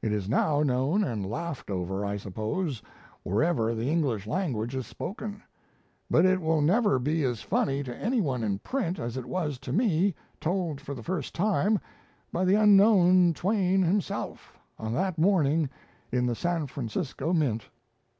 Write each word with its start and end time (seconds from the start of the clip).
It 0.00 0.12
is 0.12 0.28
now 0.28 0.62
known 0.62 1.02
and 1.02 1.28
laughed 1.28 1.72
over, 1.72 2.04
I 2.04 2.18
suppose, 2.18 2.80
wherever 3.24 3.74
the 3.74 3.90
English 3.90 4.24
language 4.24 4.76
is 4.76 4.86
spoken; 4.86 5.42
but 6.08 6.24
it 6.24 6.40
will 6.40 6.60
never 6.60 7.00
be 7.00 7.24
as 7.24 7.42
funny 7.42 7.82
to 7.82 7.96
anyone 7.96 8.44
in 8.44 8.60
print 8.60 9.00
as 9.00 9.16
it 9.16 9.24
was 9.26 9.58
to 9.58 9.72
me, 9.72 10.14
told 10.40 10.80
for 10.80 10.94
the 10.94 11.02
first 11.02 11.34
time, 11.34 11.80
by 12.32 12.44
the 12.44 12.54
unknown 12.54 13.34
Twain 13.34 13.82
himself, 13.82 14.56
on 14.78 14.94
that 14.94 15.18
morning 15.18 15.68
in 16.12 16.26
the 16.26 16.36
San 16.36 16.68
Francisco 16.68 17.32
Mint." 17.32 17.68